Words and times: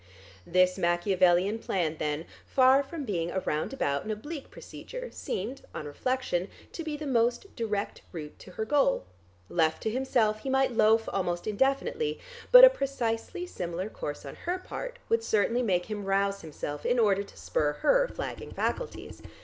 This 0.47 0.79
Machiavellian 0.79 1.59
plan 1.59 1.97
then, 1.99 2.25
far 2.47 2.81
from 2.81 3.05
being 3.05 3.29
a 3.29 3.41
roundabout 3.41 4.01
and 4.01 4.11
oblique 4.11 4.49
procedure, 4.49 5.11
seemed, 5.11 5.61
on 5.75 5.85
reflection, 5.85 6.47
to 6.71 6.83
be 6.83 6.97
the 6.97 7.05
most 7.05 7.55
direct 7.55 8.01
route 8.11 8.39
to 8.39 8.53
her 8.53 8.65
goal. 8.65 9.05
Left 9.47 9.79
to 9.83 9.91
himself 9.91 10.39
he 10.39 10.49
might 10.49 10.71
loaf 10.73 11.07
almost 11.13 11.45
indefinitely, 11.45 12.19
but 12.51 12.63
a 12.65 12.69
precisely 12.71 13.45
similar 13.45 13.91
course 13.91 14.25
on 14.25 14.33
her 14.37 14.57
part, 14.57 14.97
would 15.07 15.23
certainly 15.23 15.61
make 15.61 15.85
him 15.85 16.03
rouse 16.05 16.41
himself 16.41 16.83
in 16.83 16.97
order 16.97 17.21
to 17.21 17.37
spur 17.37 17.73
her 17.73 18.07
flagging 18.07 18.51
faculties. 18.55 19.21